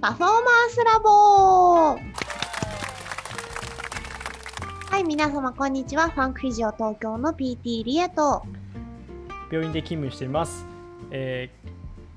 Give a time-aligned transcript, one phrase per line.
[0.00, 1.98] パフォーマンスラボ。
[4.88, 6.08] はい、皆様こんにちは。
[6.08, 8.42] ファンクフィジオ東京の PT リエと。
[9.52, 10.64] 病院で勤務しています、
[11.10, 11.70] えー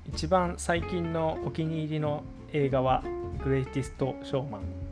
[0.06, 3.02] 一番最近のお気に入りの映画は
[3.42, 4.83] グレイティストショーマン。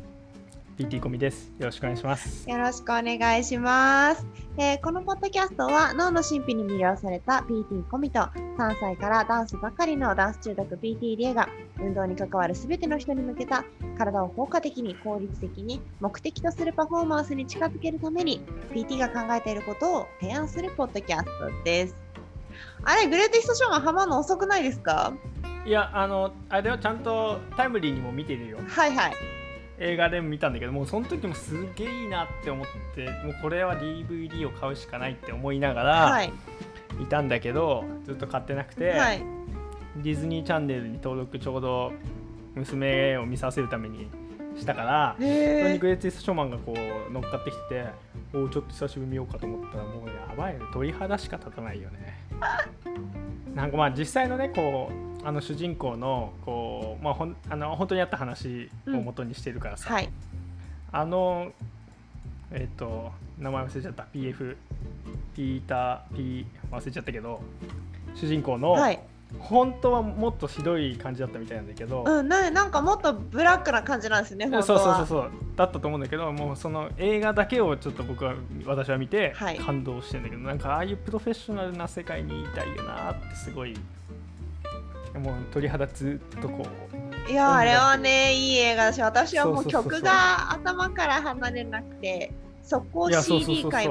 [0.78, 1.52] PT コミです。
[1.58, 2.48] よろしくお願いします。
[2.48, 4.26] よろしくお願いします、
[4.56, 13.64] えーこのポッドキャストは脳の神秘に魅了された PT コミと3歳からダンスばかりのダンス中毒 PT リエが運動に関わるすべての人に向けた
[13.98, 18.40] 体を効果的に効率的に目的とするパフォーマンスに近づけるために
[18.72, 21.96] PT が考えていることを提案するポッドキャストです。
[22.84, 25.12] あれグレーティストショーマンハマるの遅くないですか？
[25.64, 28.58] いやあのあれはちゃんとタイムリーにも見てるよ。
[28.66, 29.12] はいはい
[29.82, 36.32] 映画でも見たんだけどもうその時もすげえいいなって思ってもうこれは DVD を買うしかないって思いながらはい。
[37.00, 39.22] いたんだけど、ずっと買ってなくて、はい。
[39.96, 41.92] ディズニーチャンネルに登録ちょうど
[42.54, 44.08] 娘を見させるために
[44.56, 45.28] したからそれ
[45.68, 46.34] へにグレイティストショー。
[46.34, 47.84] マンがこう乗っかってきて
[48.32, 52.18] おおちょっと久しぶりに見ようかと思ったらもうやばいね鳥肌しか立たないよね
[53.54, 54.90] なんかまあ実際のねこ
[55.22, 60.08] うあの主人公のこう、まあ、ほんあの本当にあった話を元にしてるからさ、はい。
[60.90, 61.52] あの
[62.50, 64.04] えっ、と名前忘れちゃった。
[64.12, 64.56] PF
[65.34, 67.40] ピーター P 忘れちゃったけど
[68.14, 69.00] 主人公の、はい
[69.38, 74.82] 本当はもっとひどい感じだったみたいなんだけど、うん、ななんかもっとブラックな感じなんですね、本当そうは。
[74.82, 78.34] そうそうそうだったと思うんだけどもうその映画だけをちょっと僕は
[78.66, 79.58] 私は見てはい。
[79.58, 83.76] 感動してんだけど、なんかああいうプロフェッショナルな世界にいたいよなってすごい
[85.14, 86.66] もう鳥肌ずっとこ
[87.28, 87.30] う。
[87.30, 93.70] いや、あれはね、いい映画だし、私はもう曲が頭から離れなくて、速攻いやそうそうそう CD そう。
[93.70, 93.86] 買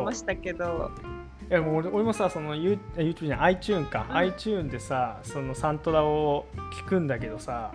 [1.51, 4.15] いやもう俺俺もさその You- YouTube じゃない iTune か、うん。
[4.15, 6.45] iTune でさそのサントラを
[6.79, 7.73] 聞くんだけどさ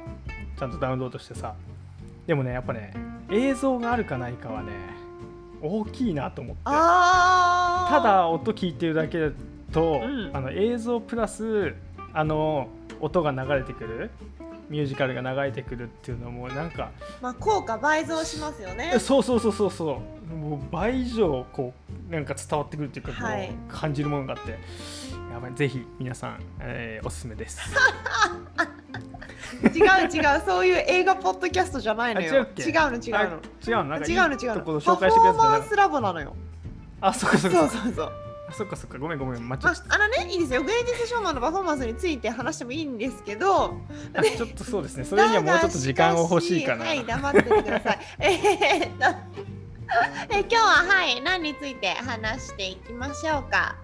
[0.58, 1.55] ちゃんとダウンロードしてさ。
[2.26, 2.94] でもねやっぱね
[3.31, 4.72] 映像があるかないかはね
[5.60, 6.62] 大きいなと思って。
[6.65, 6.70] た
[8.03, 9.31] だ音聞いてるだけだ
[9.72, 10.31] と、うん。
[10.32, 11.75] あの映像プラス
[12.15, 12.69] あの
[13.03, 14.10] 音が流れてくる
[14.69, 16.91] ミュージカルが流れてくるっていうのもなんか
[17.21, 18.99] まあ、効果倍増しますよねえ。
[18.99, 21.72] そうそうそうそうそうもう倍以上こ
[22.09, 24.59] うなんか伝わってくるっていうか、こうはい感じるものがあって
[25.32, 27.60] やばいぜひ皆さん、えーおすすめです
[29.75, 32.33] 違う違う、そういう映画ポッドキャストじゃないのよ。
[32.33, 32.62] あ違うっけ？
[32.65, 33.19] 違うの違うの。
[33.19, 33.97] あ違うの？
[33.97, 34.60] 違うの違うの。
[34.60, 36.37] パフォーマンじスラボなの
[37.00, 38.12] あそっかそっかそうそうそう。
[38.49, 40.62] あそっかそっかごめんごめん間違まあっ、あのね、いいですよ。
[40.62, 43.81] グレイティストショーマンのパフォーマンスについて話してもいいんですけど、
[44.37, 47.99] ちょっとそうですねそれにはもうちょっと時間を欲しいかなはい、黙っててください。
[48.21, 49.19] えーっと、
[50.31, 53.77] え今日ははい、何について話していきましょうか。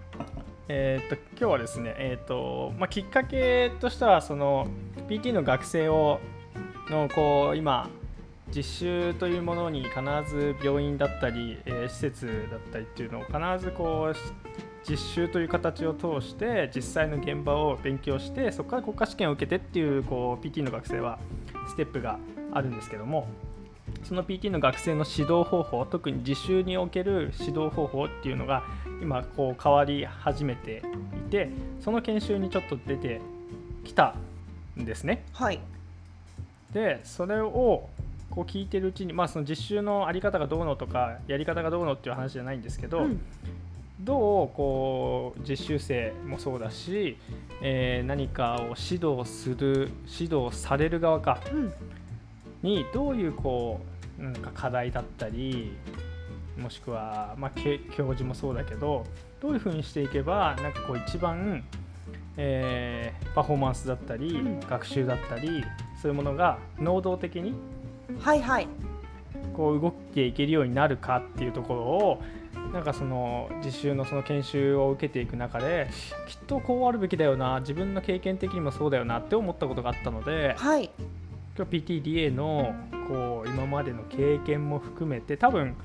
[0.69, 4.69] えー、と今日はですね、えーとまあ、きっかけとしてはその
[5.09, 6.21] PT の学生を
[6.89, 7.91] のこう今
[8.55, 14.17] 実習というものに必ず病院だったり、えー施設だったりっていうのを必ずこう
[14.89, 21.19] 実習という形を通して実際の現場を勉強してそこから国家試験を受けてっていうこう PT の学生は
[21.69, 22.19] ステップが
[22.53, 23.29] あるんですけども
[24.05, 28.65] その PT の学生の指導方法特に実習における指導方法っていうのが
[29.01, 30.83] 今こう変わり始めて
[31.27, 33.21] いてその研修にちょっと出て
[33.85, 34.17] きた
[34.79, 35.25] んですね。
[35.33, 35.61] はい。
[36.73, 37.91] でそれを
[38.35, 43.21] こう聞いてるうちに、まあ、その実習のあり方がどうのとかやり方がどうのっていう話じゃないんですけど、うん
[44.01, 47.17] どうこう実習生もそうだし、
[47.61, 51.73] えー何かを指導する指導される側かうん。
[52.63, 53.81] にどういうこ
[54.19, 55.77] うなんか課題だったり
[56.59, 59.05] もしくは、まあ、け教授もそうだけど
[59.41, 61.63] どういうふうにしていけばなんかこう一番、
[62.37, 65.63] えーパフォーマンスだったり、うん学習だったり
[66.01, 67.55] そういうものが能動的に
[68.21, 68.69] はいはい。
[69.55, 72.23] こう動いていけるようになるかっていうところを
[72.73, 75.89] なんかその実習のその研修を受けていく中で
[76.27, 80.91] きっとこうあるべきだよな自分の経験的にもそうだよなって思ったことがあったのではい。
[81.55, 82.75] 今日 PTDA の
[83.09, 85.77] こう今までの経験も含めて多分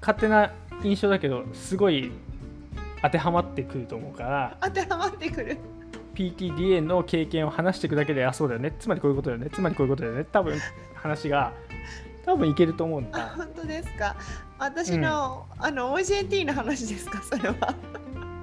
[0.00, 0.52] 勝手な
[0.82, 2.12] 印象だけどすごい
[3.00, 5.56] 当てはまってくると思うから当てはまってくる。
[6.14, 10.58] PTDA の経験を話していくだけであそうだよねつまりこういうことだよねつまりこういうことだよね多分
[11.02, 11.52] 話が
[12.24, 13.32] 多分いけると思うんあ、だ。
[13.36, 14.14] 本当ですか？
[14.58, 17.74] 私の、あの OJT の話ですか、それは。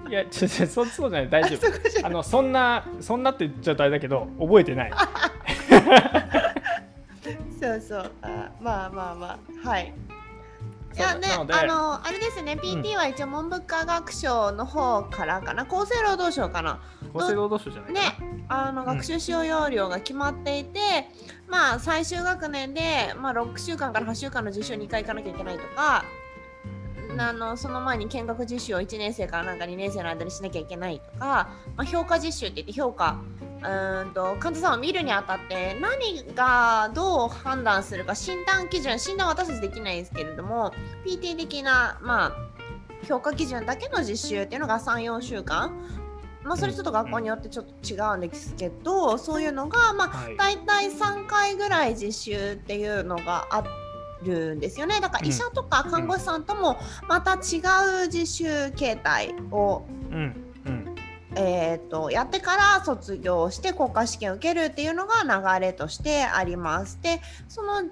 [0.09, 2.05] いや、ちょちょそそうじゃない、大丈夫。
[2.05, 4.91] あの、そんな、そんなって言っちゃうとあれだけど、覚えてない。
[7.61, 8.11] そうそう。
[8.21, 9.69] あまあまあまあ。
[9.69, 9.93] はい。
[10.97, 16.81] いやねあのあれですね PT は一応文部科学省の方からかな、厚生労働省かな？
[17.13, 18.01] 厚生労働省じゃないね
[18.49, 20.79] あのん学習使用要領が決まっていて、
[21.49, 26.05] まあ最終学年で、まあ、6週間から8週間の実習2回行かなきゃいけないとか、
[27.11, 27.21] うん。
[27.21, 33.19] あのその前に見学実習を1年生からなんか2年生の間にしなきゃいけないとか、まあ、評価実習って言って評価
[33.61, 40.71] うーんと患者さんを見るにあたって何がどう判断するか診断基準診断は私たちできないですけれども
[41.05, 42.49] PT 的なまあ
[43.05, 45.73] 評価基準だけの実習っていうのが34週間
[46.43, 50.37] まあそれちょっと学校によってちょっと違うんですけど、そういうのがまあはい。
[50.37, 53.63] 大体3回ぐらい実習っていうのがあ
[54.23, 54.99] るんですよね。
[55.01, 56.77] だから医者とか看護師さんとも
[57.07, 57.59] また違
[58.05, 60.53] う実習形態を、うん。
[60.65, 60.95] うん。
[61.35, 66.99] えー、とやってから卒業して国家試験を受けるっていうのが流れとしてあります。
[67.01, 67.83] でその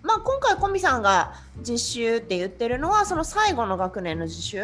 [0.00, 4.62] まあ、今回コミさんが実習って言ってるのはその最後の学年の実習？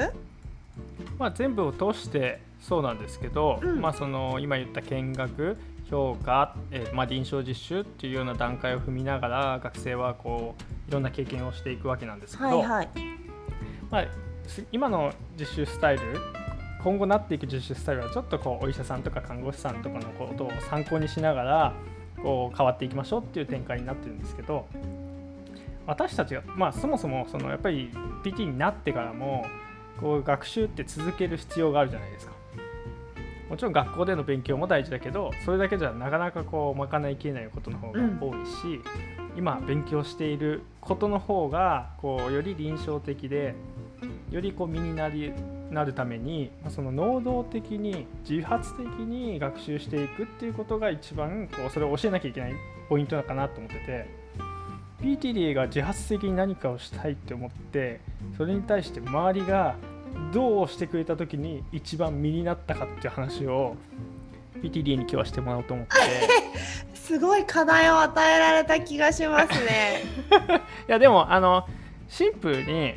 [1.19, 5.58] まあ、全部を通してそうなんですけど、うんまあ、その今言った見学
[5.90, 12.88] 評価、えーまあ、臨床実習っていうような段階を踏みながら学生はこういろんな経験をしていくわけなんですけど、はいはい。
[13.90, 14.05] まあ、
[14.46, 16.02] す今の実習スタイル
[16.82, 21.75] 今後なっていく実習スタイルはちょっとこうお医者さんとか看護師さんとかのことを参考にしながら
[22.22, 24.66] こう変わっていきましょうっていう展開になってるんですけど
[25.87, 27.90] 私たちが、まあ、そもそもそのやっぱり
[28.25, 29.44] PT になってからも
[30.00, 32.32] こう学習って続ける必要があるじゃないですか。
[33.49, 38.81] もちろん学校での勉強も大事だけどそれだけじゃなかなかこう賄いきれないことの方が多いし、
[39.37, 43.55] 今勉強していることの方がこうより臨床的で
[44.31, 45.32] よりこう身になり
[45.70, 52.55] なるためにまあその能動的に自発的に学習していくっていうことが一番こうそれを教えなきゃいけない
[52.88, 54.25] ポイントなのかなと思ってて
[55.00, 58.00] PTDA が自発的に何かをしたいって思って
[58.37, 59.76] それに対して周りが
[60.32, 63.76] どうしてくれた時に一番身になったかっていう話を
[64.62, 65.93] PTDA に今日はしてもらおうと思って
[66.94, 70.02] すごい課題を与えられた気がしますね。
[70.88, 71.69] いやでもあの
[72.08, 72.94] シンプルに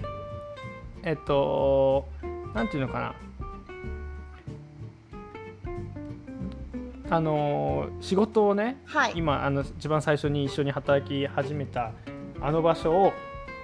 [1.03, 2.07] えっと
[2.53, 3.15] なんていうのかな
[7.09, 9.13] あの仕事をねはい。
[9.15, 11.91] 今あの一番最初に一緒に働き始めた
[12.41, 13.13] あの場所を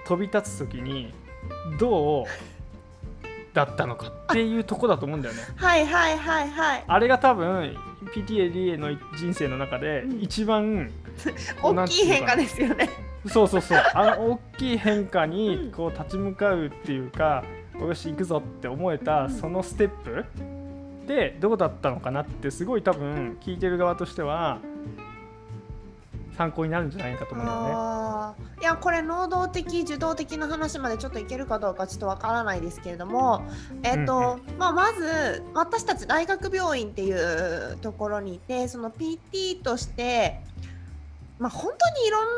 [0.06, 1.14] 飛び立つ時に
[1.80, 2.26] どう
[3.54, 5.42] だったのかっていうとこだと思うんだよね。
[5.56, 6.84] はいはいはいはい。
[6.88, 7.76] あれが多分
[8.16, 10.90] PTADA の人生の中でうん一番
[11.62, 12.90] こう 大きい変化ですよね。
[13.28, 17.44] そうそうそうあの大きい変化うんにこう立ち向かうっていうか
[17.80, 20.26] よし行くぞって思えたうんそのステップ
[21.08, 24.60] でどうだったのかなってすごい多分聞いてる側としては
[26.38, 28.54] 参考になるんじゃないかと思うんだよね。
[28.62, 33.44] いやこれ能動的受動的な話までちょっといけるかどうかちょっとわからないですけれども、
[33.84, 40.40] えっとまあ、まず私たち大学病院っていうところにいてその PT として、
[41.40, 42.30] まあ、本当にいろんな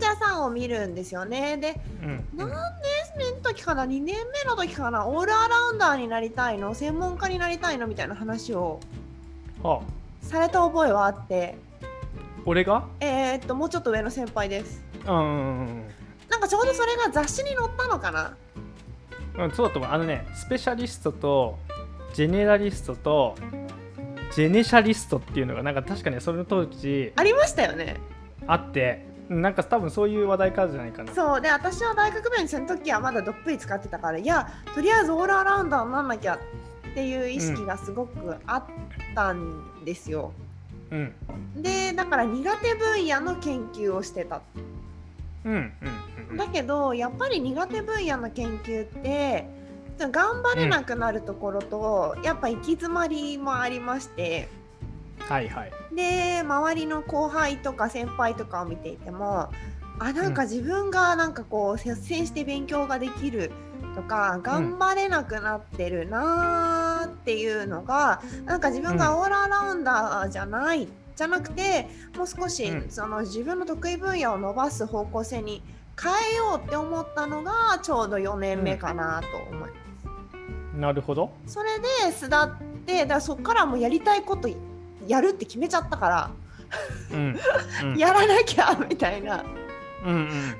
[0.00, 1.56] 患者さんを見るんですよね。
[1.58, 2.56] でうん何年
[3.16, 5.06] 目の時かな？2年目の時かな？
[5.06, 6.74] オールアラウンダーになりたいの？
[6.74, 7.86] 専門家になりたいの？
[7.86, 8.80] みたいな話を
[9.62, 10.26] はあ。
[10.26, 11.58] された覚えはあって、
[12.46, 12.86] 俺が？
[13.00, 14.82] えーっともうちょっと上の先輩です。
[15.06, 15.84] うん
[16.30, 18.36] なんかちょうどそれが雑誌に載ったのかな？
[19.44, 19.90] うん、そうだと思う。
[19.90, 21.58] あのねスペシャリストと
[22.12, 23.34] ジェネラリストと
[24.34, 27.96] ジェネシャリストっていうのがなんか確かにその当時ありましたよね。
[28.46, 31.14] あってなんか多分そういう話題からじゃないかな。
[31.14, 36.38] そうで私は大学病院その時はまだどっぷり使ってたからいやとりあえずオールアラウンダーになんなきゃっ
[36.94, 38.64] ていう意識がすごくあっ
[39.14, 40.43] たんですよ、うん
[41.56, 44.40] でだから苦手分野の研究をしてた。
[45.44, 45.72] うんうん
[46.30, 46.36] うん。
[46.36, 49.46] だけどやっぱり苦手分野の研究って
[49.98, 54.48] 頑張れなくなるところと、やっぱ行き詰まりもありまして。
[55.20, 55.72] はいはい。
[55.94, 59.48] で周りの後輩とか先輩とかを見ていても
[59.98, 63.52] あなんか自分がなんかこう率先して勉強ができる
[63.94, 75.62] とか頑張れなくなってるなーっていうのが、なんか自分がオールアラウンダーじゃない、じゃなくてもう少し、うんその自分の得意分野を伸ばす方向性に
[76.00, 79.72] 変えようって思ったのがちょうど4年目かなと思います。
[80.76, 84.48] なるほどそれで巣立ってだからそっからもうやりたいこと
[85.06, 86.30] やるって決めちゃったから。
[87.12, 87.38] うん
[87.84, 89.44] うんやらなきゃみたいな。
[90.04, 90.14] うん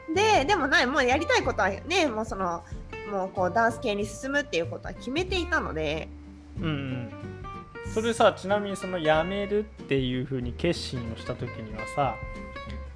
[0.08, 2.64] うんででもないもうやりたいことはねもうその
[3.10, 6.08] もうこうダンス系に進むっていうことは決めていたので
[6.58, 7.10] うんうん。
[7.92, 12.14] それさちなみにその辞めるっていうふうに決心をした時にはさ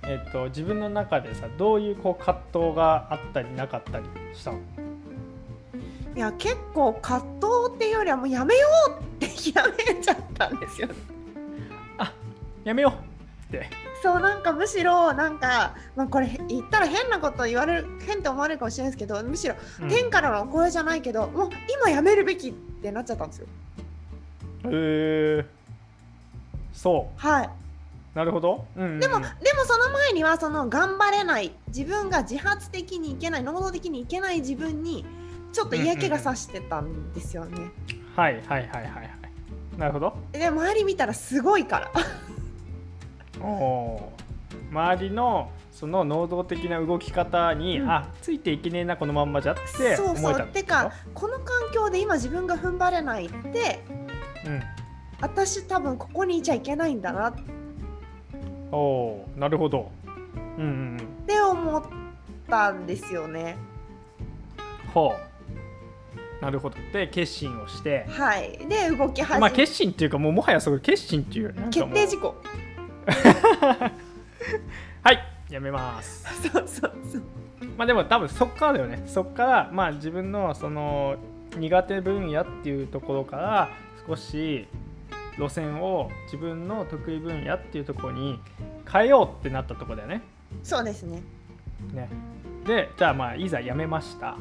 [0.04, 4.58] えっと、自分の中でさどういうこう葛藤があったりなかったりしたの？
[6.16, 10.88] いや結構葛藤っていうよりはもうやめようってやめちゃったんですよ。
[12.64, 12.94] やめよ
[13.50, 13.68] うって
[14.02, 19.88] そうなんかむしろなんか、まあ、これ言ったら変なこと言われる変って思われるかもしれないですけどむしろうん。
[19.88, 21.50] 天からの声じゃないけど、もう
[21.80, 23.46] 今やめるべきってなっちゃったんですよ。
[24.66, 25.46] へえ
[26.72, 27.50] そはい、う
[28.14, 29.28] なるほど、うんうんうん、でもでも
[29.64, 35.04] その前にはその頑張れない自分が自発的にいけない能動的にいけない自分に
[35.52, 37.70] ちょっと嫌気がさしてたんですよね、
[38.14, 39.10] はいはいはいはいはい。
[39.78, 40.16] なるほど。
[40.32, 41.90] で周り見たらすごいから。
[41.94, 42.27] おおー
[44.70, 47.90] 周りのその能動的な動き方に、うん。
[47.90, 50.46] あついていけねえなこのまんまじゃってそうそう。
[50.48, 53.84] てかこの環境で今自分が踏ん張れないって
[54.44, 54.62] うん。
[55.20, 57.28] 私多分ここにいちゃいけないんだな。
[57.28, 57.34] っ
[58.72, 59.90] おなるほど。
[60.56, 60.98] うんうんうん。
[61.26, 61.82] て思っ
[62.48, 63.56] たんですよね。
[64.92, 65.14] ほ
[66.40, 66.42] う。
[66.42, 66.76] なるほど。
[66.92, 68.04] で決心をして。
[68.08, 68.58] はい。
[68.68, 72.34] で動き始め、まあ決心っていうかもうもはやそれ決心っていう決定事項
[75.02, 75.18] はい
[75.52, 76.24] やめます。
[76.50, 77.22] そうそうそう。
[77.76, 79.02] まあでも多分そっからだよね。
[79.06, 81.16] そっからまあ自分のその
[81.56, 83.68] 苦手分野っていうところから
[84.06, 84.68] 少し
[85.38, 88.38] 路線を自分の得意分野っていうところに
[88.90, 90.22] 変えようってなったところだよね。
[90.62, 91.22] そうですね。
[91.92, 92.08] ね。
[92.66, 94.36] でじゃあまあいざ辞めました。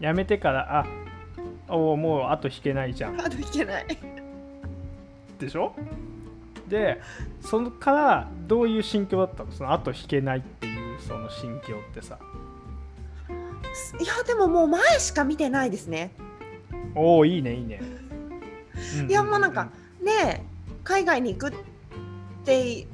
[0.00, 0.86] 辞めてからあ
[1.74, 3.20] おーもうあと引けないじゃん。
[3.20, 3.86] あといけない。
[5.40, 5.74] でしょ？
[6.68, 7.00] で
[7.40, 9.52] そこからどういう心境だったの？
[9.52, 12.18] そのあと引けないっていうその心境ってさ。
[14.00, 16.12] いやでももう前しか見てないですね。
[16.94, 17.80] おおいいねいいね。
[19.08, 19.70] いやもうなんか
[20.02, 20.42] ねえ
[20.84, 21.52] 海外に行くっ
[22.44, 22.86] て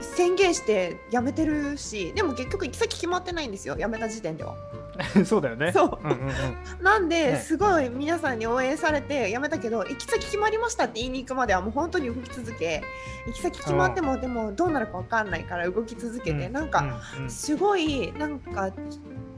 [0.00, 4.54] 宣言して辞めてるしでも結局行き先決まってないんですよ辞めた時点では。
[4.54, 4.69] うん
[5.24, 5.72] そうだよね。
[5.72, 5.98] そう。
[6.02, 6.84] うんうんうん。
[6.84, 7.38] なんで、ね。
[7.38, 12.82] すごい皆さんに応援されて辞めたけど行き先決まりましたって言いに行くまではもう本当に動き続け
[13.26, 18.70] 行き先決まってもでもどうなるか分かんないから動き続けて、なんかうんうんすごいなんか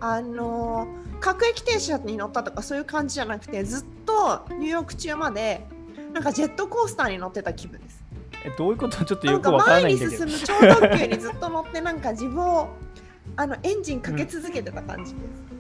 [0.00, 0.88] あの
[1.21, 5.64] 各駅停車に乗ったとかそういう感じじゃなくてずっとニューヨーク中まで
[6.12, 8.02] なんかジェットコースターに乗ってた気分です。
[8.45, 9.04] えどういうこと？
[9.04, 10.25] ちょっとよくわからな前いんだけど。
[10.25, 12.69] に進む超特急にずっと乗ってなんか自分を
[13.37, 15.51] あのエンジンかけ続けてた感じです。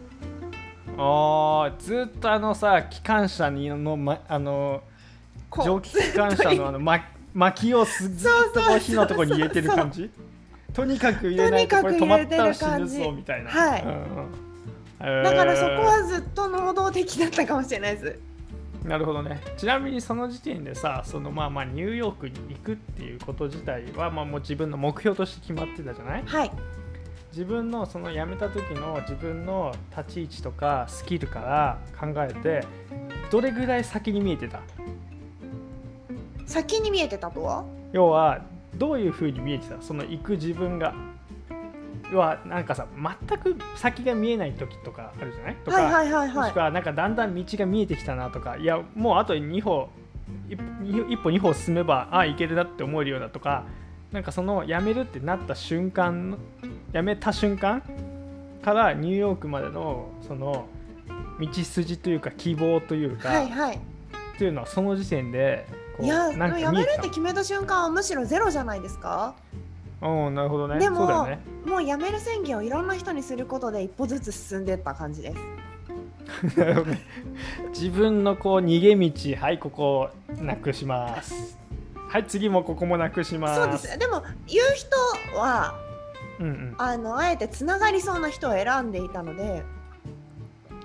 [0.96, 4.82] あーずっとあのさ機関車にの、ま、あの
[5.64, 7.00] 蒸気機関車のあの、ま、
[7.34, 10.10] 薪をすずっとこう火のところに入れてる感じ？
[10.74, 13.50] とにかく入れないとこれ止まったら死ぬぞみたいな。
[13.50, 13.82] はい。
[13.82, 13.88] うん。
[13.90, 14.32] うん
[15.04, 18.18] だからそこえはずっと能動的だったかもしれないです。
[18.84, 19.40] ーなるほどね。
[19.56, 26.22] ちなみにその時点でさそのまあまあニューヨークに行くっていうこと自体は、まあ、もう自分の目標として決まってたじゃない？
[26.24, 26.50] はい。
[27.32, 32.66] 自分のその辞めた時の自分の立ち位置とかスキルから考えて
[33.30, 34.60] どれぐらい先に見えてた？
[36.46, 37.64] 先に見えてたとは？
[37.92, 38.42] 要は
[38.74, 39.80] どういう風に見えてた？
[39.80, 40.94] その行く自分が。
[42.12, 45.56] 要はなんかさ全く先が見えない時とかあるじゃない？
[45.64, 46.36] とか、はいはいはいはい。
[46.36, 46.58] もしく。
[46.58, 48.58] はなんかだんだん道が見えてきたなとか。
[48.58, 49.88] いやもうあと2歩
[50.50, 50.62] 一歩
[51.08, 53.64] 一歩2歩進めばあ行けるなって思えるようだとか
[54.12, 56.38] なんかその辞めるってなった瞬間の
[56.92, 57.82] 辞めた瞬間
[58.62, 60.66] からニューヨークまでのその
[61.40, 63.76] 道筋というか希望というか、はいはい。
[63.76, 63.80] っ
[64.38, 65.66] ていうのはその時点で
[66.00, 69.34] いや、でもやめるって決めた瞬間はむしろゼロじゃないですか？
[70.00, 70.78] たうんなるほどね。
[70.78, 71.40] でもね。
[71.64, 75.36] もうやめる宣言をいろんな人にすることで一歩ずつ進んでった感じです。
[77.70, 81.58] 自分のこう逃げ道はいここなくします
[82.12, 83.62] はい次もここもなくします。
[83.62, 83.98] そうです。
[83.98, 84.94] でも言う人
[85.34, 85.74] は
[86.38, 86.74] うんうん。
[86.76, 89.62] あのあえてつながりそうな人を選んでいたので、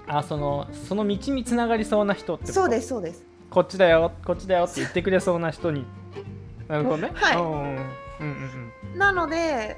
[0.08, 3.26] あそのその道につながりそうな人ってそうですそうです。
[3.50, 5.86] こっちだよこっちだよって言ってくれそうな人に。
[6.70, 7.12] なるほどね。
[7.14, 7.36] はい。
[7.36, 8.72] うんうんうん。
[8.94, 9.76] うんなので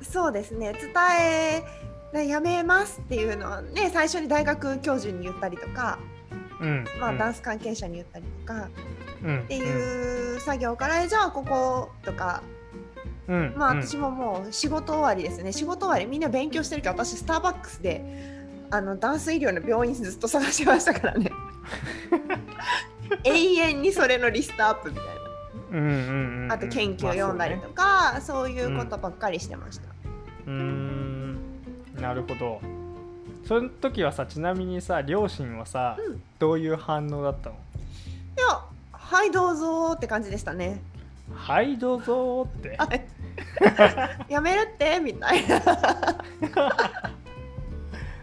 [0.00, 0.72] そうですね。
[0.72, 1.64] 伝え
[2.14, 5.98] ねやめますっていうのはね最初に大学教授に言ったりとか、
[6.62, 6.84] うんうん。
[6.98, 8.54] まあ、うんダンス関係者に言ったりとか。
[8.54, 8.56] う
[8.96, 12.42] んっていう作業から、じゃあこことか
[13.28, 13.54] うん。
[13.56, 13.82] まあうん。
[13.82, 15.52] 私ももう仕事終わりですね。
[15.52, 18.02] 仕事終わりみんな勉強してるから私スターバックスで
[18.70, 21.30] あのダンス医療の病院ずっと探してましたからね。
[23.24, 25.12] 永遠にそれのリストアップみたいな。
[25.72, 26.52] うんうんうんうん。
[26.52, 29.88] あと研究読んだりとか、か、そういうことばっかりしてました、
[30.46, 31.34] うーん。
[32.00, 32.60] なるほど。
[33.46, 36.22] その時はさちなみにさ両親はさ、うん。
[36.38, 37.56] どういう反応だったの？
[37.56, 37.58] い
[38.40, 38.60] や
[39.10, 40.80] はいどうぞって感じでしたね。
[41.34, 42.76] はいどうぞーって。
[42.78, 43.06] はい
[44.32, 45.00] やめるって？
[45.00, 45.60] みたいな。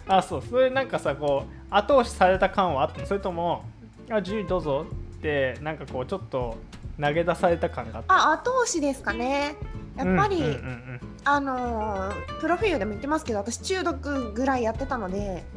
[0.17, 0.41] あそう。
[0.41, 3.05] それなんかさこう後押しされた感はあったの？
[3.05, 3.63] それとも
[4.09, 4.85] あ自由にどうぞ
[5.17, 6.55] ってなんかこうちょっと
[7.01, 8.13] 投げ出された感があった？
[8.13, 9.55] あ後押しですかね。
[9.97, 15.56] やっぱり、うんうんうんあのープロフィールでも言ってますけど私中毒ぐらいやってたので、う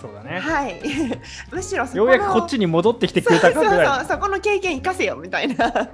[0.00, 0.38] そうだね。
[0.38, 0.80] はい。
[1.52, 5.72] むしろようやくこっちに戻ってきてくれたそうそうそうそこの経験生かせよみたいな。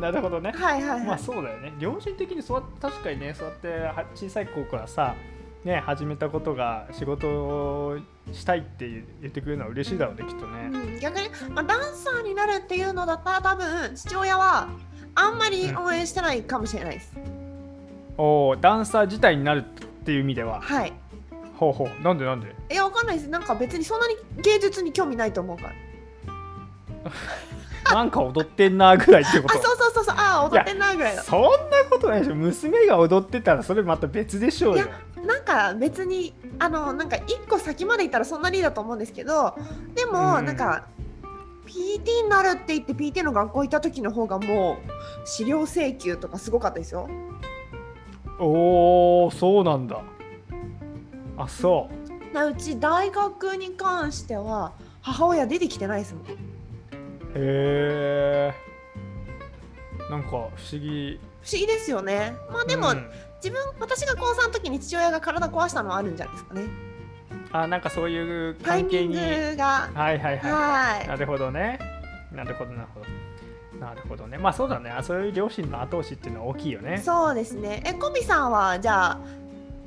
[0.00, 0.52] なるほどね。
[0.52, 1.72] はいはいはい、まあそうだよね。
[1.78, 5.14] 良心的にそう確かにねそうやっては小さい子からさ
[5.64, 7.98] ね始めたことが仕事を
[8.32, 8.88] したいって
[9.20, 10.70] 言ってくれるのは嬉しいだろうねきっとね。
[10.72, 14.68] うん、逆に、まあ、ダンサーになるっていうのだったら多分父親は
[15.14, 17.12] あんまり応援してないかもしれないです、
[18.16, 20.60] おおダンサー自体になるっていう意味では。
[20.60, 20.92] はい
[21.62, 22.02] ほうほう。
[22.02, 22.54] なんでなんで？
[22.70, 23.28] いやわかんないです。
[23.28, 25.72] なんか別にそんなに芸術に興味ないと思うから。
[27.94, 29.54] なんか踊ってんなぐらいってこと？
[29.54, 30.14] あそうそうそうそう。
[30.18, 31.22] あ踊ってんなぐらいの。
[31.22, 31.48] そんな
[31.90, 32.34] ことないでしょ。
[32.34, 34.84] 娘が踊ってたらそれまた別でしょうよ。
[34.84, 39.54] いやなんか別にあのなんか一個先まで行ったらそんなにいいだと思うんですけど
[39.94, 40.46] でも、うん。
[40.46, 40.86] なんか
[41.66, 44.78] PT になるって言って PT の学校行った時の方がも
[45.24, 47.08] う資料請求とかすごかったですよ。
[48.38, 50.00] おおそうなんだ
[51.36, 51.88] あそ
[52.32, 56.24] なうち大学に関しては母親出てきてないですもん。
[56.24, 56.32] うへ
[57.34, 58.52] え
[60.10, 61.18] なんか不思議。
[61.42, 62.34] 不思議ですよね。
[62.50, 63.10] まあでも、うん。
[63.42, 66.62] 自分私が高3の時に父親が体壊したのはあるんじゃないですかね。
[67.50, 69.14] あなんかそういう関係に。
[69.14, 69.90] グが。
[69.94, 71.08] はいはいはいはい。
[71.08, 71.78] なるほどね。
[72.30, 73.06] なるほどなるほど。
[73.84, 74.38] なるほどね。
[74.38, 74.90] まあそうだね。
[74.90, 76.98] あそういう両親の後押しっていうのは大きいよね。
[76.98, 77.82] そうですね。
[77.84, 79.20] えコビさんはじゃあ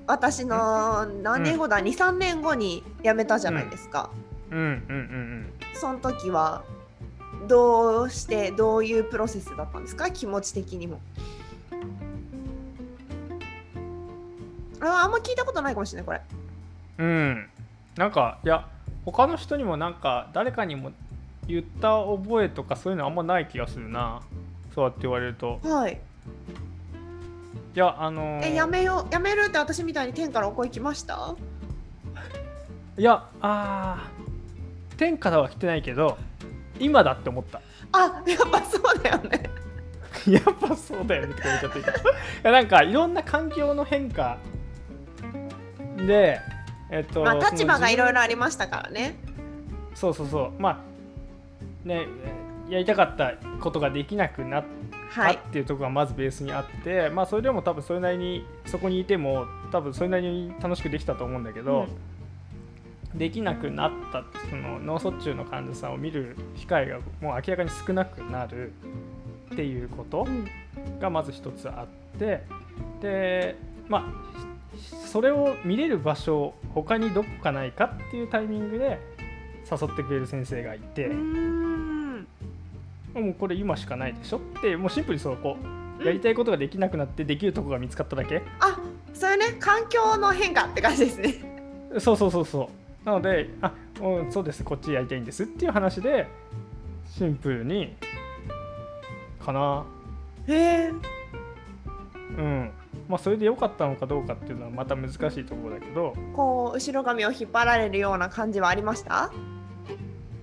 [0.08, 4.10] 私の何年後だ、23年後に辞めたじゃないですか、
[4.52, 4.58] うん。
[4.58, 4.66] うん。
[4.68, 5.54] うん。
[5.74, 6.64] その時は
[7.48, 10.12] どうしてどういうプロセスだったんですか？
[10.12, 11.02] 気持ち的にも。
[14.82, 16.22] ああんま聞いたことないかもしれないこれ。
[17.00, 17.50] うんうん。
[17.98, 18.68] なんかいや
[19.06, 20.92] 他の人にもなんか誰かにも
[21.48, 24.22] 言った覚えとかそういうのあんまない気がするな。
[24.74, 25.60] そうやって言われると。
[25.64, 26.00] はい
[27.76, 31.36] いやあのーえやめようやめるって私みたいに天からお声来ました？
[32.98, 36.18] いやあー天からは来てないけど
[36.80, 37.62] 今だって思った。
[37.92, 39.50] あやっぱそうだよね。
[40.28, 41.80] やっぱそうだよねって言っちゃって。
[41.80, 41.84] い
[42.44, 44.38] やなんかいろんな環境の変化
[45.98, 46.40] で
[46.90, 49.16] えっとまあ立場がいろいろあ自りましたからね。
[49.26, 50.62] 分そうそうそう。
[50.62, 52.08] まあね
[52.70, 55.36] やりたかったことができなくなったはい。
[55.36, 61.88] っていうところがまずベースにあって、まあそれでも多分それなりにそこにいても多分それなりに楽しくできたと思うんだけど、
[63.14, 68.74] できなくなったその脳卒中の患者さんを見る機会がもう明らかに少なくなる
[69.54, 70.48] っていうことうん。
[71.00, 72.44] がまず一つあって
[73.02, 73.56] で
[73.88, 74.04] まあ
[75.08, 79.00] それを見れる場所他にどこかないかっていうタイミングで
[79.70, 81.10] 誘ってくれる先生がいて、
[83.16, 84.38] もうこれ今しかないでしょ？
[84.38, 85.58] ってもうシンプルにそこ
[86.04, 88.78] やりたいことができなくなってできるとこが見つかっただけ、あ
[89.14, 92.00] それね環境の変化って感じですね。
[92.00, 92.70] そうそうそうそ
[93.04, 93.06] う。
[93.06, 96.28] なのであうんそうですこっちやりたいんですっていう話で
[97.06, 97.96] シンプルに
[99.40, 99.86] かな。
[100.48, 100.92] へえ。
[102.38, 102.72] うん。
[103.08, 106.14] まあそれで良かったのかどうかっていうのはまた難しいところだけど。
[106.36, 109.32] こう後ろ髪を引っ張られるような感じはありました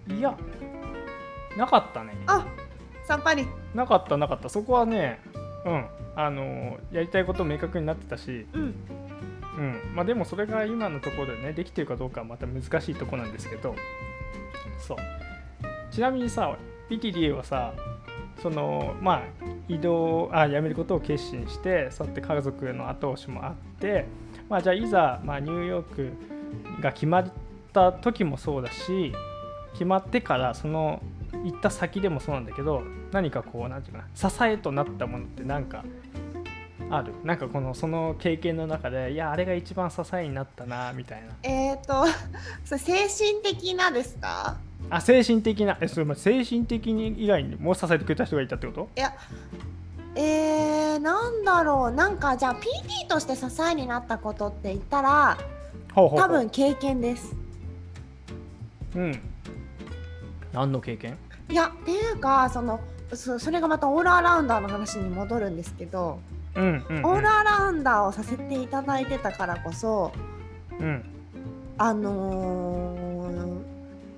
[0.08, 0.37] いや
[1.56, 2.46] なかったねあ
[3.06, 3.46] さっぱり。
[3.74, 4.48] なかったなかった。
[4.48, 5.20] そこはね
[5.64, 5.86] うん。
[6.14, 8.46] あのやりたいこと明確になってたし。
[8.52, 8.74] うん。
[9.58, 9.94] うん。
[9.94, 13.74] まあ、でもそれが今のところでねできてるかどうかはまた難しいところなんですけど。
[14.78, 14.98] そう。
[15.90, 16.56] ちなみにさ
[16.88, 17.74] PTDA はさ
[18.42, 19.22] そのまあ
[19.68, 24.06] 移動あ辞めることを決心してそうやって家族の後押しもあって
[24.48, 26.12] まあじゃあいざ、まあ、ニューヨーク
[26.82, 27.32] が決まっ
[27.72, 29.12] た時もそうだし
[29.72, 31.02] 決まってからその
[31.45, 35.85] 行った先でもそうなんだけど何かこうなんていうかな支えとなったものってなんか
[36.90, 37.12] ある？
[37.25, 41.29] なんかこのその経験の中でいやあれが一番支えになったなみたいな。
[41.42, 42.05] えっ、ー、と
[42.64, 44.57] それ精神的なですか？
[44.90, 45.79] あ精神的な。
[45.81, 48.88] えそれま精神的に以外にも支えてくれた人がいたってこと？
[48.97, 49.14] いや
[50.14, 51.90] えー、なんだろう。
[51.92, 55.38] なんかじゃあ PT として支えになったことって言ったら
[55.95, 57.35] 多分経験です。
[58.95, 59.21] うん
[60.52, 61.16] 何の経験？
[61.48, 62.80] いやっていうかその
[63.12, 66.20] そそれがまたオールアラウンダーの話に戻るんですけど、
[66.54, 70.12] うんうん、うん、オールアラウンダーをさせていただいてたからこそ
[70.78, 71.04] うん。
[71.78, 73.22] あのー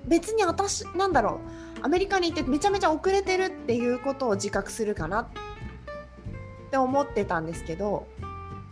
[0.07, 1.39] 別に私なんだろ
[1.81, 5.27] うアメリカに行ってめちゃめちゃ遅れてるっていうことを自覚するかなっ
[6.69, 8.05] て思ってたんですけど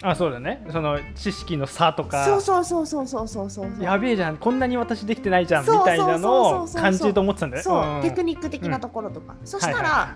[0.04, 0.66] あそうだね。
[0.70, 2.26] その知識の差とか。
[2.26, 7.64] そうそうそうそうそうそうそうやべえじゃんこんなに私できてないじゃんみたいなのを感じると思ってたんだよ。
[7.64, 10.10] そう、んテクニック的なところとか、そしたら、はいはいはい。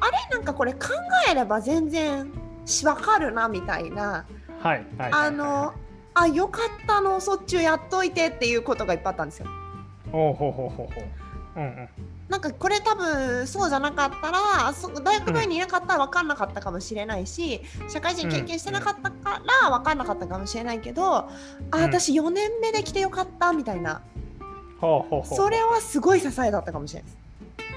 [0.00, 0.88] あれなんかこれ考
[1.30, 2.32] えれば全然
[2.64, 4.24] しわかるなみたいな。
[4.62, 5.74] はいはいはいあの
[6.16, 9.48] あよかったのそっちをやっといてっていうことがいっぱいあったんですよ。
[10.12, 11.04] ほうほうほうほうほう。
[11.56, 11.88] うんうん
[12.28, 21.28] なんかこれ多分そうじゃなかったらそ大学病院にいなかったら分かんなかったかもしれないし、社会人経験してなかったから分かんなかったかもしれないけど、あ
[21.72, 21.80] うん。
[21.82, 24.00] 私4年目で来てよかったみたいな、
[24.80, 27.18] ほうほうほうそれはすごい支えだったかもしれないです。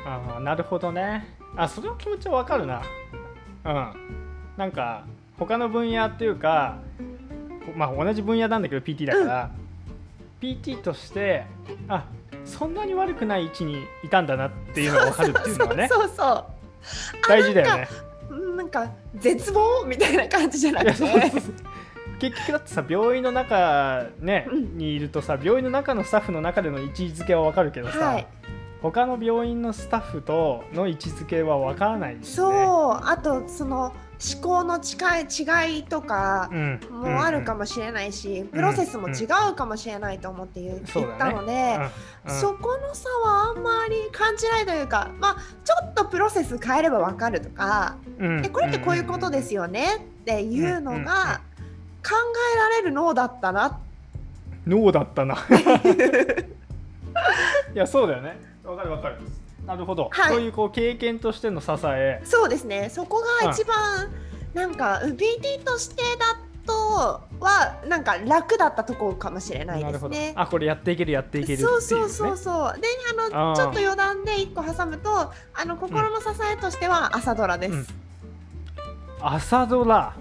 [0.05, 1.35] ああなるほどね。
[1.57, 2.81] あそれの気持ちはわかるな。
[3.65, 3.93] うん。
[4.55, 5.03] なんか
[5.37, 6.77] 他の分野っていうか
[7.75, 9.51] まあ同じ分野なんだけど PT だから、
[10.41, 11.45] PT として
[11.89, 12.05] あ
[12.45, 15.87] そんなに悪くない位置にいたんだなっていうのが分かるっていうのはね。
[15.91, 16.45] そうそう
[17.27, 17.87] 大事だよね。
[18.29, 21.05] うんなんか絶望みたいな感じじゃないくて
[22.19, 24.77] 結局だってさ病院の中、ねうん。
[24.77, 28.27] にいるとさ病院の中のスタッフの中での位置づけは分かるけどさ、はい。
[28.81, 32.99] 他の病院のスタッフとの位置づけは分からないし、ね、そう。
[33.03, 40.79] あとその思考の近い違いとかうん、もあるかももしれないし、プロセスも違うかもしれないと思って言,、っ
[41.17, 41.79] たので、
[42.27, 51.41] そこの差はあんまり感じないというか、まあ、ちょっとプロセス変えればわかるとか、うんでこれってこういうことですよねっていうのが
[52.03, 52.13] 考
[52.53, 53.79] えられる脳だったな。
[54.65, 55.35] 脳だったな。
[57.73, 58.37] いやそうだよね。
[58.63, 59.17] わかるわかる
[59.67, 60.33] なるほど、はい。
[60.33, 62.21] そういうこう経験としての支え。
[62.23, 62.89] そうですね。
[62.89, 64.09] そこが一番
[64.53, 70.33] なんかうん PT としてだとはなんか楽だったところかもしれないですね。
[70.37, 72.87] あこれやっていけるやっていけるね、そうそうそうそうで
[73.29, 75.09] あのちょっと余談で一個挟むと
[75.53, 77.73] あの心の支えとしては朝ドラです。
[77.73, 77.85] うん。
[79.21, 80.13] 朝ドラ。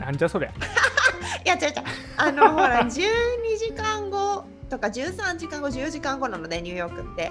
[0.00, 0.50] なんじゃそりゃ。
[1.44, 1.72] いや違う違う。
[2.16, 2.90] あのほら 12
[3.58, 7.30] 時間後とか13時間後10時間後なのでニューヨークって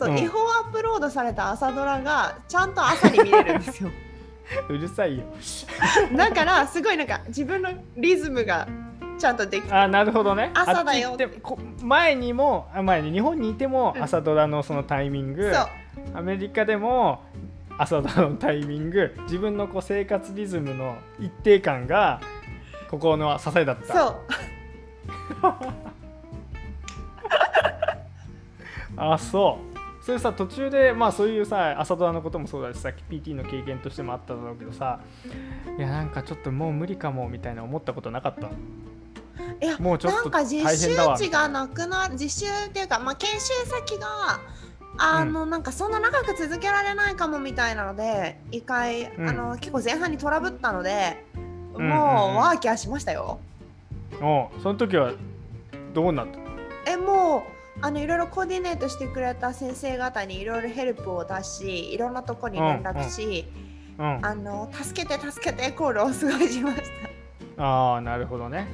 [0.00, 0.18] そう、うん。
[0.18, 3.90] 違法アップロードされた朝ドラがちゃんと朝に見れるんですよ。
[4.68, 5.24] うるさいよ。
[6.16, 8.66] だからすごいなんか自分のリズムが
[9.18, 10.50] ちゃんとできてあなるほどね。
[10.54, 11.10] 朝だよ。
[11.10, 14.02] あってこ前にもあ前に日本にいてもうん。
[14.02, 15.66] 朝ドラのそのタイミング、そう。
[16.14, 17.22] アメリカでも
[17.76, 22.20] 朝ドラのタイミング自分のこう生活リズムの一定感が
[22.90, 23.94] ここの支えだった。
[23.94, 24.16] そう。
[28.96, 29.69] あそう
[30.02, 35.00] それさ途中でまあそういうさ朝ドラのこともそうだしさ PT の経験としてもあっただろうけどさ
[35.76, 38.48] いやなんかちょっともう無理かもみたいな思ったことなかった？
[39.62, 44.40] いやもうちょっとなんか実習地がなくなる実習っていうか、まあ、研修先が
[44.98, 49.28] あの、なんかそんな長く続けられないかもみたいなので一回、うん。
[49.28, 51.90] あの結構前半にトラブったので、もううんうん。
[51.90, 53.38] うんワーキャーしましたよ。
[54.20, 55.12] おうその時は
[55.94, 56.26] どうなっ
[56.84, 56.90] た？
[56.92, 57.42] えもう
[57.82, 63.46] あのいろいろコーディネートしてくれた先生方にいろいろヘルプを出しいろんなとこに連絡し、
[63.98, 64.26] うん。
[64.26, 66.82] あの助けて助けてコールをすごいしまし
[67.56, 67.64] た。
[67.64, 68.66] ああなるほどね。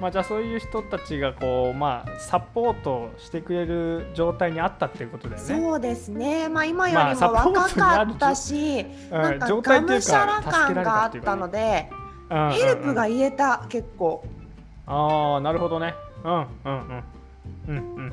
[0.00, 5.46] まあじゃあそういう人たちがこうまあサポートしてくれる状態にあったっていうことだよね。
[5.46, 11.90] そうですね、まあ、今よりも若かったし、うんなんかがむしゃら感があったので、
[12.30, 12.52] うんうんうん。
[12.52, 14.24] ヘルプが言えた結構。
[14.86, 15.94] ああなるほどね。
[16.24, 16.46] うんうん。
[16.64, 17.04] うん
[17.68, 18.12] うんうん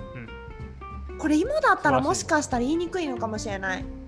[1.17, 3.81] これ今だったらもしかしたら言いにくいのかもしれない。
[3.81, 4.07] うん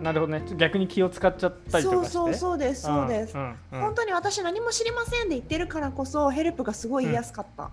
[0.00, 0.42] なるほどね。
[0.56, 2.12] 逆に気を使っちゃったりとそうかして。
[2.12, 3.80] そうそうですそうです、んうんうん。
[3.80, 7.70] 本当に私何も知りませんで言ってるからこそヘルプがすごい言いやすかった、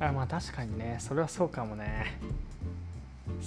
[0.00, 0.96] あまあ確かにね。
[0.98, 2.18] それはそうかもね。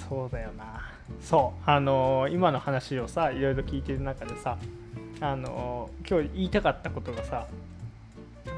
[0.09, 0.81] そうだよな。
[1.21, 1.69] そう。
[1.69, 4.57] あのー今の話をさいろいろ聞いてる中でさ
[5.19, 7.47] あのー今日言いたかったことがさ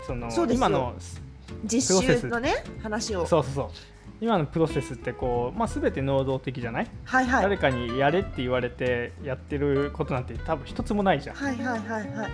[0.06, 0.93] その今の
[1.65, 3.26] 実習のね話を。
[3.26, 3.70] そうそうそう
[4.19, 7.43] 今のプロセスってこう、まあ、全て能動的じゃない、はいはい。
[7.43, 12.32] 誰かにやれって言われてやってることなんて多分一つもないじゃん、はいはいはいはい。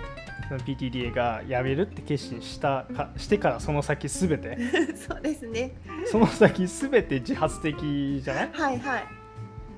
[0.48, 4.58] その PTDA がやめるって決心したかしてからその先全て。
[4.96, 5.72] そうですね。
[6.06, 8.50] その先全て自発的じゃない？
[8.52, 9.04] はいはい。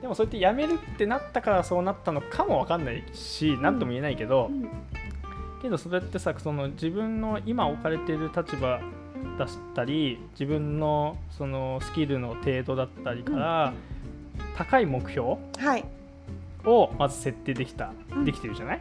[0.01, 4.69] でもそうやってやめるってなったからそうなったのかもわかんないし何とも言えないけど、うん。
[5.63, 8.81] けどそれってさその自分の今置かれている立場
[9.39, 13.73] だったり自分のそのスキルの程度だったりから、
[14.57, 15.85] 高い目標はい。
[16.65, 18.25] をまず設定できた、うん。
[18.25, 18.81] できてるじゃない？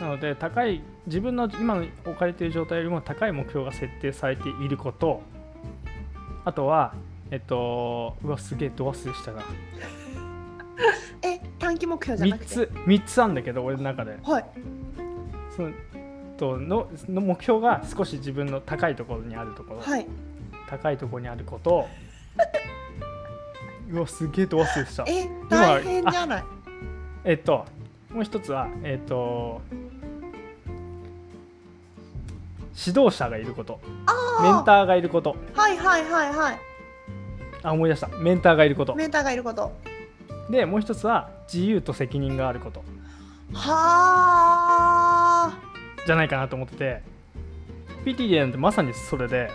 [0.00, 5.22] なので高い自分の今の置かれている状態よりも高い目標が設定されていること
[6.44, 6.94] あとは
[7.30, 9.42] えっとうわすげえド忘れしたな。
[11.22, 12.50] え短期目標じゃな3くて？
[12.54, 14.18] つ3つあるんだけど俺の中で。
[14.22, 14.44] はい。
[15.54, 15.70] その
[16.44, 20.06] とのの目標が少し自分の高いところにあるところ、はい。
[20.68, 21.86] 高いところにあること。
[23.90, 25.04] うわすげえど忘れした。
[25.06, 26.44] え大変じゃない？
[27.24, 27.64] えっと
[28.10, 29.60] もう一つはえっと
[32.86, 33.80] 指導者がいること。
[34.42, 35.36] メンあターがいること。
[35.56, 36.58] あはいはいはいはい。
[37.62, 38.08] あ思い出した。
[38.08, 38.94] メンターがいること。
[38.94, 39.72] メンターがいること。
[40.50, 42.82] でもう一つは自由と責任があること。
[43.52, 45.03] はあ
[46.06, 47.02] じゃないかなと思ってて
[48.04, 49.50] PTA なんてまさにそれで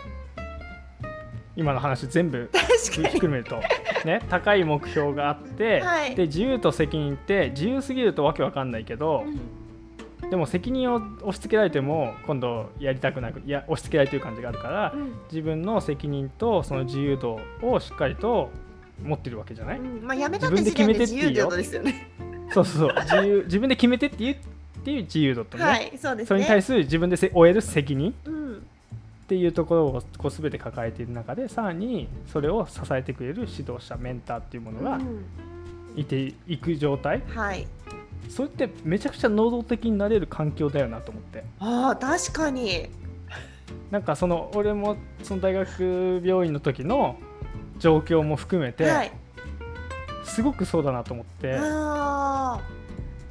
[1.56, 3.14] 今の話全部確かに。
[3.16, 3.62] 含めると、
[4.06, 6.16] ね、高い目標があって、はい。
[6.16, 9.26] で自由と責任って自由すぎるとわけわかんないけど
[10.30, 15.14] でも責任を押し付けられても今度やりたくなくいや押し付けられてる感じがあるからうん。
[15.32, 18.50] 自分の責任とその自由度をしっかりと
[19.04, 20.06] 持ってるわけじゃない、うん。
[20.06, 22.10] まあやめたって時点で自由ってことですよね。
[22.52, 22.96] そうそうそう。
[23.04, 24.38] 自由自分で決めてっていう
[24.80, 26.26] っていう自由度とね、はいそうですね。
[26.26, 28.56] それに対する自分でせ負える責任うん。
[28.56, 28.60] っ
[29.30, 35.26] ていうところをこう全て抱えている中でさらにそれを支えてくれる指導者メンターっていうものがうん。
[35.96, 37.22] いていく状態。
[37.28, 37.68] はい。
[38.30, 41.44] それってめちゃくちゃ能動的になれる環境だよなと思って。
[41.60, 42.90] ああ確かに。
[43.92, 47.18] なんかその俺もその大学病院の時の
[47.80, 49.12] 状況も含めてはい。
[50.24, 51.58] すごくそうだなと思って。
[51.60, 52.60] あ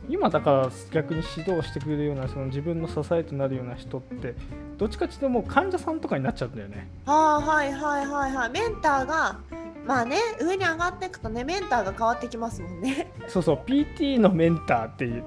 [0.08, 4.34] 今だから逆に指導してくれるようなその自分の支えとなるような人って
[4.78, 6.88] どっちかっていうともう患者さんとかになっちゃうんだよね。
[7.06, 8.32] ーあーはいはいはい。
[8.34, 9.38] はいメンターが
[9.86, 13.10] まあね上に上がっていくとねメンターが変わってきますもんね。
[13.28, 15.24] そうそう PT のメンターっていう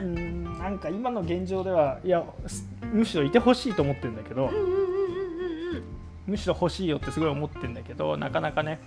[0.00, 5.82] うんなんか今の現状ではいやすむしろいてほしいと思ってるんだけどうんうんうんうんうんうん
[6.26, 8.80] むしろ欲しいよってすごい思ってるんだけどなかなかね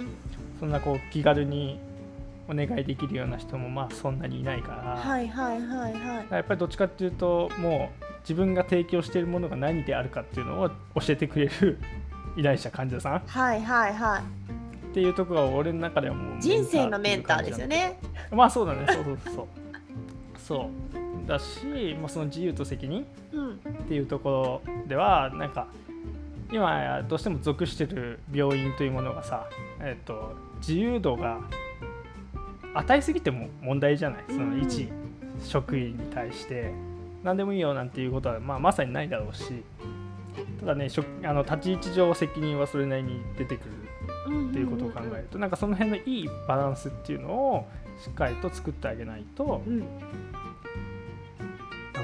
[0.59, 1.79] そんなこう気軽に
[2.47, 6.27] お願いできるような人もまあそんなにいないから、はいはいはいはい。
[6.29, 10.75] やっぱりどっちかっていうともう自分が提供しているものが何であるかっていうのを教
[11.09, 11.79] えてくれる
[12.35, 13.15] 依頼者患者さん。
[13.17, 14.93] っはいはいはい。
[14.93, 17.75] ていうところが俺の中ではもう人生のメンターですよね。
[17.77, 17.99] ね。
[18.31, 19.47] まあそうだねそうそうそう。
[20.37, 20.69] そ
[21.25, 21.27] う。
[21.27, 23.51] だし、まあ、その自由と責任うん。
[23.53, 25.67] っていうところではなんか
[26.51, 29.47] 今やどうしても属してる病院というものがさ、
[29.79, 31.39] えっと自由度が
[32.73, 34.23] 与えすぎても問題じゃない。
[34.27, 34.89] そのうん一
[35.43, 36.71] 職員に対して。
[37.23, 39.63] 何でもいいよなんていうことは、まあ、まさにないだろうし。
[40.59, 47.67] ただね職あの立ち位置上責任はそれなりに出てくるっていうことを考えるとなんかその辺のいいバランスっていうのを
[48.03, 49.79] しっかりと作ってあげないとうん。
[49.79, 49.85] 伸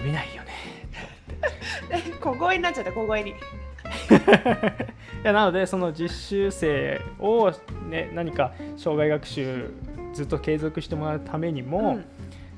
[0.05, 0.49] びないよね。
[2.21, 3.31] 小声になっちゃった小声に。
[3.31, 3.33] い
[5.23, 7.51] やなのでその実習生を、
[7.89, 9.71] ね、何か障害学習
[10.19, 12.05] ずっと継続してもらうためにも、うん。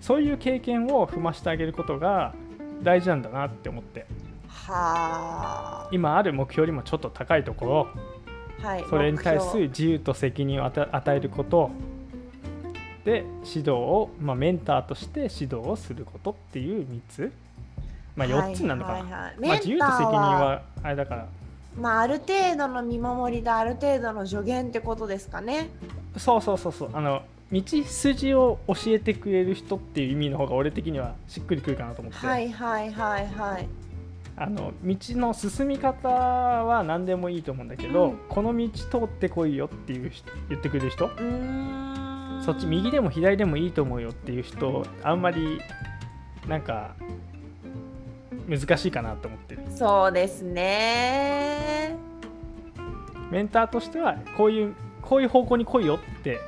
[0.01, 2.33] そういう経験を踏ましてあげることが
[2.81, 4.07] 大事なんだなって思って。
[4.47, 7.87] は今ある目標よりもちょっと高いとこ
[8.63, 8.81] あはい。
[8.81, 11.69] ろそれに対する目自由と責任を与えること。
[13.05, 17.31] で指導を、まあ、メンターとして指導をすることっていう3つ、
[18.15, 21.27] まあ、標4つなのかな、はいはいはいまあ、自由と責任はあれだから。
[21.79, 25.69] まあある程度の見守りである程度の助言ってことですかね。
[26.17, 26.89] そうそうそうそう。
[26.93, 27.21] あの
[27.51, 33.67] 道筋を教えてくれる人っていう意味の方が俺的にはしっくりくるかなと思って、はいはいはいはい。
[34.37, 38.17] あの道の進み方は何でもいいと思うんだけど、うん。
[38.29, 41.09] この道通ってこいよっていう人言ってくれる人。
[42.45, 45.61] そっち右でも左でもいいと思うよっていう人あんまり
[46.47, 46.95] なんか
[48.47, 49.55] 難しいかなと思って。
[49.55, 51.95] るそうですね。
[53.29, 56.39] メンターとしてはこういうこういう方向に来いよって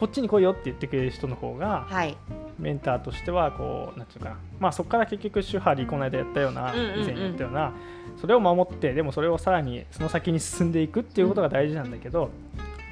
[0.00, 2.16] こっちに来いよって言ってくれる人の方がはい。
[2.58, 4.40] メンターとしてはこうなんていうのかな。
[4.58, 7.00] まあそこから結局手張りこの間やったようなうんうんうん。
[7.02, 7.72] 以前やったような
[8.20, 12.30] それを守ってでもそれをさらにその先に進んでいくっていうことが大事なんだけど、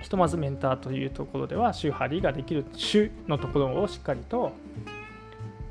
[0.02, 4.52] ひとまずメンターというところでは手張りができる手のところをしっかりと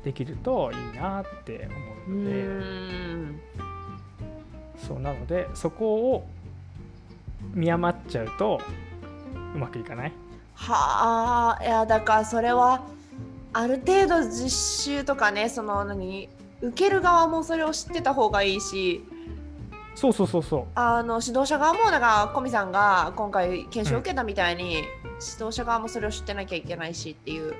[0.04, 1.68] できるといいなってう
[2.08, 3.40] 思うのでーん。
[4.86, 6.26] そうなのでそこを
[7.52, 8.60] 見余っちゃうと
[9.54, 10.12] うまくいかない
[10.58, 12.82] はあいやだからそれは
[13.52, 14.50] ある程度実
[14.84, 16.28] 習とかねその何
[16.60, 19.04] 受ける側もそれを知ってた方がいいし
[19.94, 27.52] そうそうそうそうあの指導者側もだからコミさんが今回研修を受けたみたいに、指導者側もそれを知ってなきゃいけないしっていう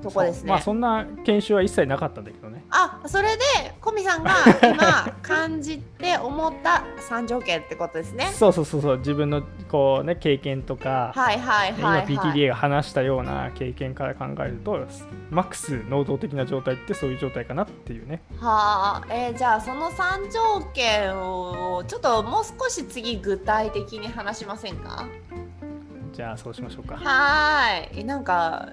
[0.00, 0.50] とこですね。
[0.50, 3.42] まあそんな研修は一切なかったんだけどねあそれで
[3.80, 4.32] コミさんが
[4.68, 8.26] 今感じて思った3条件ってことですね。
[8.34, 12.06] そうそうそうそう自分のこうね経験とか、はいはいはい、はい。
[12.12, 14.76] 今 PTDA が話したような経験から考えると
[15.30, 25.06] マックス能動的な状態ってそういう状態かなっていうねはあ、えーじゃあその3条件をちょっともう少し次具体的に話しませんか？
[26.12, 28.04] じゃあそうしましょうかはーい。
[28.04, 28.68] なんか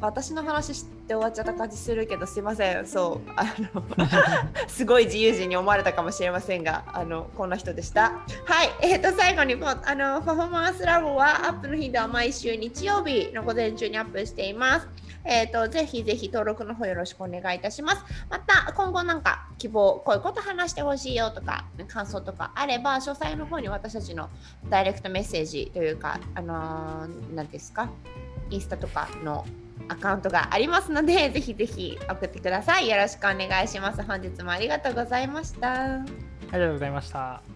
[0.00, 2.86] 私の話して終わっちゃった感じするけどすいません。
[2.86, 3.30] そう。
[3.36, 3.82] あの
[4.68, 8.12] すごい自由人に思われたかもしれませんがあのこんな人でした。
[8.44, 8.70] はい。
[8.82, 14.88] えっ、と最後にもあのパフォーマンスラボはアップの頻度は毎週日曜日の午前中にアップしています。
[15.28, 18.02] えっ、とぜひぜひ登録の方よろしくお願いいたします。
[18.30, 24.28] また今後なんか希望こういうこと話してほしいよとか感想とかあれば詳細の方に私たちの
[24.68, 27.88] ダイレクトメッセージというかあのー何ですか？
[28.50, 29.44] インスタとかの
[29.88, 32.88] アカウントがありますので、ぜひぜひ送ってください。
[32.88, 34.02] よろしくお願いします。
[34.02, 36.00] 本日もありがとうございました。
[36.52, 37.55] ありがとうございました